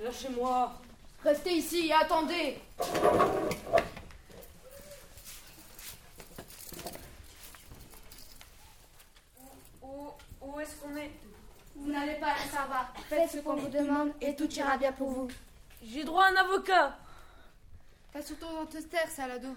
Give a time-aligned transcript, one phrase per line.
[0.00, 0.72] Lâchez-moi.
[1.24, 2.60] Restez ici et attendez.
[9.82, 10.10] Où,
[10.40, 11.10] où est-ce qu'on est?
[11.74, 12.92] Vous n'allez pas le savoir.
[13.08, 15.28] Faites ce qu'on vous demande et tout ira bien pour vous.
[15.82, 16.96] J'ai droit à un avocat.
[18.12, 19.48] T'as surtout dans te taire, Salado.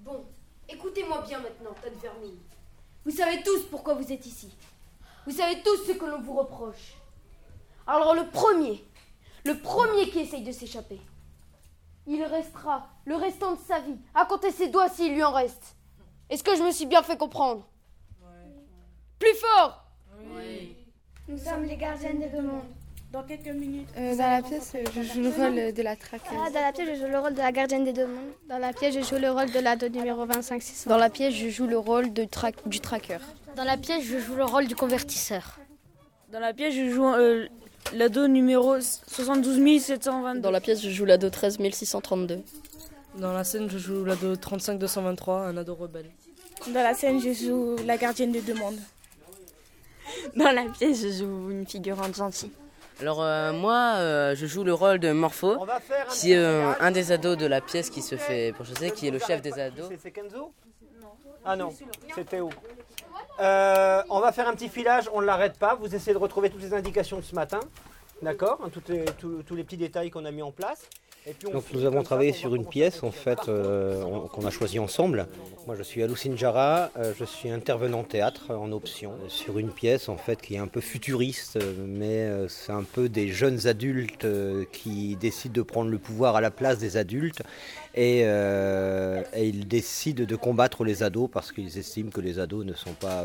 [0.00, 0.24] Bon,
[0.68, 2.38] écoutez-moi bien maintenant, Tonne Vermine.
[3.04, 4.52] Vous savez tous pourquoi vous êtes ici.
[5.26, 6.94] Vous savez tous ce que l'on vous reproche.
[7.86, 8.84] Alors le premier,
[9.46, 10.98] le premier qui essaye de s'échapper,
[12.06, 15.76] il restera le restant de sa vie à compter ses doigts s'il lui en reste.
[16.30, 17.66] Est-ce que je me suis bien fait comprendre?
[19.18, 19.84] Plus fort
[21.28, 22.64] Nous sommes les gardiennes des deux mondes.
[23.12, 23.88] Dans quelques minutes.
[23.96, 26.36] Euh, dans la pièce, je joue le rôle de la traqueuse.
[26.36, 28.32] Ah, dans la pièce, je joue le rôle de la gardienne des deux mondes.
[28.48, 31.48] Dans la pièce, je joue le rôle de l'ado numéro 25 Dans la pièce, je
[31.48, 33.18] joue le rôle de tra- du tracker.
[33.54, 35.60] Dans la pièce, je joue le rôle du convertisseur.
[36.32, 37.46] Dans la pièce, je joue euh,
[37.92, 40.40] l'ado numéro 72 722.
[40.40, 42.40] Dans la pièce, je joue l'ado 13 632.
[43.18, 46.10] Dans la scène, je joue l'ado 35 223, un ado rebelle.
[46.66, 48.78] Dans la scène, je joue la gardienne des deux mondes.
[50.36, 52.50] Dans la pièce, je joue une figurante gentille.
[53.00, 55.66] Alors euh, moi, euh, je joue le rôle de Morpho,
[56.10, 59.10] qui est euh, un des ados de la pièce qui se fait pourchasser, qui est
[59.10, 59.90] le chef des ados.
[60.00, 60.52] C'est Kenzo?
[61.44, 61.74] Ah non,
[62.14, 62.50] c'est Théo.
[63.40, 65.74] Euh, on va faire un petit filage, on ne l'arrête pas.
[65.74, 67.60] Vous essayez de retrouver toutes les indications de ce matin.
[68.22, 70.88] D'accord hein, tous les petits détails qu'on a mis en place.
[71.52, 73.38] Donc nous avons travaillé sur une pièce en fait.
[73.48, 75.26] euh, on- qu'on a choisi ensemble.
[75.66, 80.10] Moi je suis Aloucine Jara, euh, je suis intervenant théâtre en option sur une pièce
[80.10, 84.26] en fait qui est un peu futuriste, mais euh, c'est un peu des jeunes adultes
[84.72, 87.42] qui décident de prendre le pouvoir à la place des adultes
[87.94, 88.20] et,
[89.36, 93.24] ils décident de combattre les ados parce qu'ils estiment que les ados ne sont pas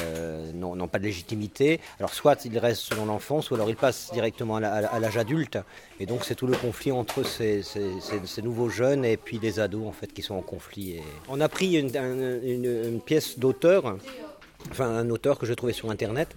[0.00, 1.80] euh, n'ont pas de légitimité.
[1.98, 5.58] Alors soit ils restent dans l'enfance, ou alors ils passent directement à l'âge adulte.
[6.00, 7.62] Et donc c'est tout le conflit entre ces,
[8.42, 10.96] nouveaux jeunes et puis les ados en fait qui sont en conflit.
[11.28, 13.96] On a pris une, un- une- une pièce d'auteur,
[14.70, 16.28] enfin un auteur que j'ai trouvé sur internet.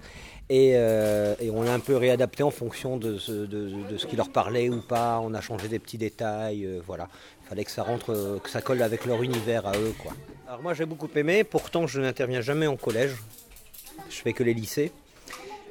[0.49, 4.81] Et, euh, on l'a un peu réadapté en fonction de ce, qui leur parlait ou
[4.81, 5.19] pas.
[5.23, 7.07] On a changé des petits détails, euh, voilà.
[7.45, 10.11] Il fallait que ça rentre, que ça colle avec leur univers à eux, quoi.
[10.47, 11.45] Alors moi j'ai beaucoup aimé.
[11.45, 13.11] Pourtant je n'interviens jamais en collège.
[14.11, 14.91] Je fais que les lycées.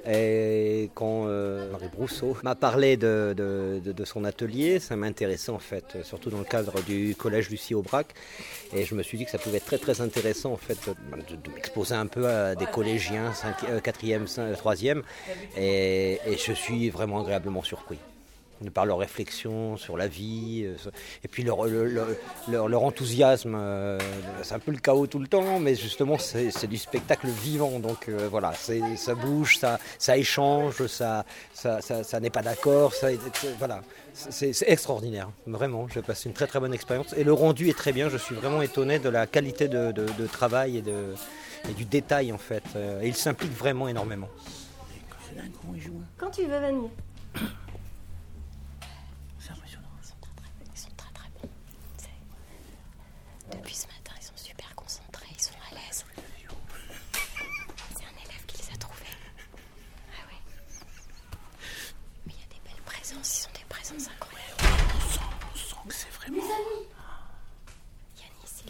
[0.09, 5.85] Et quand euh, Marie Brousseau m'a parlé de, de- son atelier, ça m'intéressait en fait,
[5.95, 8.15] euh, surtout dans le cadre du collège Lucie Aubrac.
[8.75, 11.51] Et je me suis dit que ça pouvait être très très intéressant en fait de,
[11.55, 14.25] m'exposer un peu à des collégiens, 4e,
[14.55, 15.03] 3e.
[15.59, 17.99] Et, et je suis vraiment agréablement surpris
[18.69, 20.91] par leur réflexion sur la vie, euh,
[21.25, 23.55] et puis leur, leur, enthousiasme.
[23.57, 23.99] euh,
[24.43, 28.09] C'est un peu le chaos tout le temps, mais justement c'est du spectacle vivant, donc
[28.09, 32.93] euh, voilà, ça bouge, ça, ça échange, ça, ça, ça- n'est pas d'accord,
[33.59, 33.81] voilà,
[34.13, 35.89] c'est extraordinaire, vraiment.
[35.89, 38.09] J'ai passé une très très bonne expérience, et le rendu est très bien.
[38.11, 41.15] Je suis vraiment étonné de la qualité de, de- de travail et, de,
[41.71, 42.63] et du détail en fait.
[42.77, 44.29] Euh, Et il s'implique vraiment énormément.
[46.19, 46.91] Quand tu veux venir
[50.75, 51.49] Ils sont très très bons.
[51.99, 56.05] C'est- Depuis ce matin, ils sont super concentrés, ils sont à l'aise.
[57.97, 59.05] C'est un élève qui les a trouvés.
[60.13, 60.41] Ah ouais.
[62.27, 63.49] Mais il y a des belles présences,
[63.93, 66.43] On sent que c'est vraiment.
[68.19, 68.63] Yanis,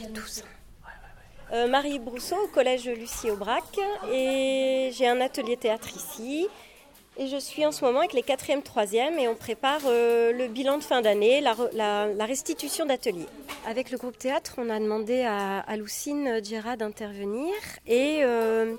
[0.00, 0.42] il est tous.
[1.52, 3.64] Euh, Marie Brousseau au collège Lucie Aubrac
[4.12, 6.46] et j'ai un atelier théâtre ici.
[7.18, 10.46] Et je suis en ce moment avec les 4e, 3e et on prépare euh, le
[10.46, 13.26] bilan de fin d'année, la, re- la- la restitution d'atelier.
[13.66, 17.52] Avec le groupe théâtre, on a demandé à, à Lucine Djera d'intervenir
[17.86, 18.74] et euh,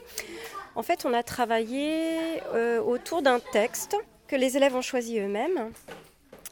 [0.75, 3.95] en fait on a travaillé euh, autour d'un texte
[4.31, 5.73] que les élèves ont choisi eux-mêmes.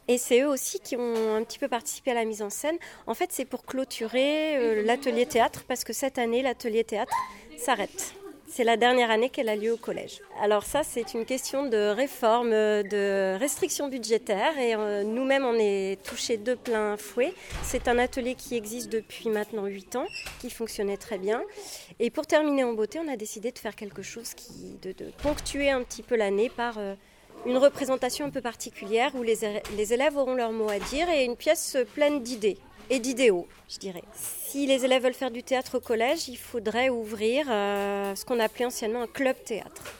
[0.06, 2.76] Et c'est eux aussi qui ont un petit peu participé à la mise en scène.
[3.06, 7.14] En fait, c'est pour clôturer euh, l'atelier théâtre, parce que cette année, l'atelier théâtre
[7.56, 8.14] s'arrête.
[8.48, 10.20] C'est la dernière année qu'elle a lieu au collège.
[10.42, 16.02] Alors ça, c'est une question de réforme, de restrictions budgétaires, et euh, nous-mêmes, on est
[16.02, 17.32] touchés de plein fouet.
[17.62, 20.06] C'est un atelier qui existe depuis maintenant 8 ans,
[20.40, 21.42] qui fonctionnait très bien.
[21.98, 25.10] Et pour terminer en beauté, on a décidé de faire quelque chose qui, de, de
[25.22, 26.94] ponctuer un petit peu l'année par euh,
[27.46, 31.08] une représentation un peu particulière où les, élè- les élèves auront leur mot à dire
[31.08, 32.58] et une pièce pleine d'idées
[32.90, 34.02] et d'idéaux, je dirais.
[34.14, 38.40] Si les élèves veulent faire du théâtre au collège, il faudrait ouvrir euh, ce qu'on
[38.40, 39.94] appelait anciennement un club théâtre.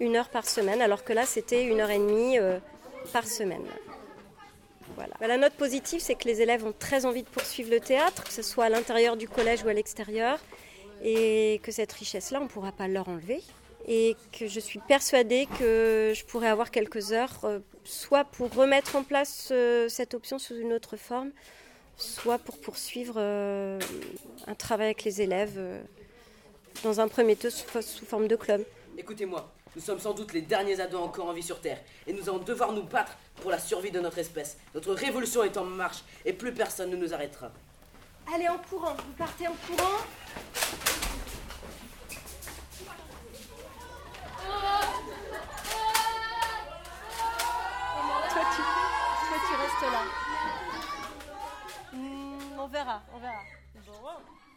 [0.00, 2.58] Une heure par semaine, alors que là c'était une heure et demie euh,
[3.12, 3.64] par semaine.
[4.94, 5.14] Voilà.
[5.20, 8.24] Bah, la note positive, c'est que les élèves ont très envie de poursuivre le théâtre,
[8.24, 10.38] que ce soit à l'intérieur du collège ou à l'extérieur,
[11.02, 13.42] et que cette richesse-là, on ne pourra pas leur enlever.
[13.86, 18.96] Et que je suis persuadée que je pourrais avoir quelques heures, euh, soit pour remettre
[18.96, 21.30] en place euh, cette option sous une autre forme,
[21.96, 23.78] soit pour poursuivre euh,
[24.46, 25.82] un travail avec les élèves, euh,
[26.82, 28.64] dans un premier temps sous, sous forme de club.
[28.96, 32.28] Écoutez-moi, nous sommes sans doute les derniers ados encore en vie sur Terre, et nous
[32.28, 34.58] allons devoir nous battre pour la survie de notre espèce.
[34.74, 37.50] Notre révolution est en marche, et plus personne ne nous arrêtera.
[38.32, 38.94] Allez, en courant.
[38.94, 39.98] Vous partez en courant.
[53.86, 54.51] Là.